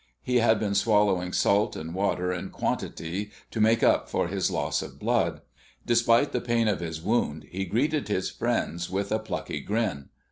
He 0.23 0.37
had 0.37 0.59
been 0.59 0.73
swallowing 0.73 1.31
salt 1.31 1.75
and 1.75 1.93
water 1.93 2.31
in 2.33 2.49
quantity 2.49 3.29
to 3.51 3.61
make 3.61 3.83
up 3.83 4.09
for 4.09 4.27
his 4.27 4.49
loss 4.49 4.81
of 4.81 4.97
blood. 4.97 5.41
Despite 5.85 6.31
the 6.31 6.41
pain 6.41 6.67
of 6.67 6.79
his 6.79 6.99
wound 7.03 7.43
he 7.51 7.65
greeted 7.65 8.07
his 8.07 8.31
friends 8.31 8.89
with 8.89 9.11
a 9.11 9.19
plucky 9.19 9.59
grin. 9.59 10.09